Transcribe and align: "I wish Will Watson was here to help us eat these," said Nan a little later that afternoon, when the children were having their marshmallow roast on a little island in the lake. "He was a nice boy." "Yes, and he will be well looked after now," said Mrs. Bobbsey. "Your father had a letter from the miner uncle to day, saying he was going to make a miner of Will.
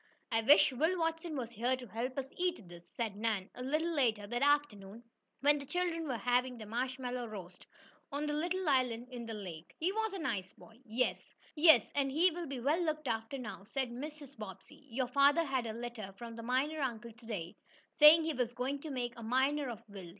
"I 0.31 0.41
wish 0.41 0.71
Will 0.73 0.97
Watson 0.97 1.35
was 1.37 1.51
here 1.51 1.75
to 1.77 1.85
help 1.85 2.17
us 2.17 2.25
eat 2.35 2.67
these," 2.67 2.87
said 2.87 3.15
Nan 3.15 3.51
a 3.53 3.61
little 3.61 3.93
later 3.93 4.25
that 4.25 4.41
afternoon, 4.41 5.03
when 5.41 5.59
the 5.59 5.65
children 5.67 6.07
were 6.07 6.17
having 6.17 6.57
their 6.57 6.65
marshmallow 6.65 7.27
roast 7.27 7.67
on 8.11 8.27
a 8.27 8.33
little 8.33 8.67
island 8.67 9.09
in 9.11 9.27
the 9.27 9.35
lake. 9.35 9.75
"He 9.79 9.91
was 9.91 10.11
a 10.13 10.17
nice 10.17 10.53
boy." 10.53 10.79
"Yes, 10.85 11.35
and 11.93 12.11
he 12.11 12.31
will 12.31 12.47
be 12.47 12.59
well 12.59 12.81
looked 12.83 13.07
after 13.07 13.37
now," 13.37 13.63
said 13.65 13.91
Mrs. 13.91 14.35
Bobbsey. 14.35 14.87
"Your 14.89 15.05
father 15.05 15.43
had 15.45 15.67
a 15.67 15.71
letter 15.73 16.11
from 16.17 16.35
the 16.35 16.41
miner 16.41 16.79
uncle 16.81 17.11
to 17.11 17.25
day, 17.27 17.55
saying 17.93 18.23
he 18.23 18.33
was 18.33 18.53
going 18.53 18.79
to 18.79 18.89
make 18.89 19.13
a 19.17 19.21
miner 19.21 19.69
of 19.69 19.83
Will. 19.87 20.09